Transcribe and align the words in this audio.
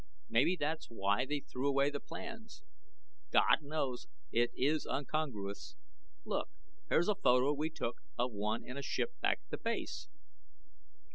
Maybe 0.29 0.55
that 0.55 0.79
is 0.79 0.85
why 0.89 1.27
they 1.27 1.41
threw 1.41 1.67
away 1.69 1.91
the 1.91 1.99
plans. 1.99 2.63
God 3.31 3.61
knows, 3.61 4.07
it 4.31 4.49
is 4.55 4.87
incongruous. 4.91 5.75
Look! 6.25 6.49
Here's 6.89 7.07
a 7.07 7.13
photo 7.13 7.53
we 7.53 7.69
took 7.69 8.01
of 8.17 8.31
one 8.31 8.65
in 8.65 8.77
a 8.77 8.81
ship 8.81 9.11
back 9.21 9.41
at 9.51 9.61
base." 9.61 10.07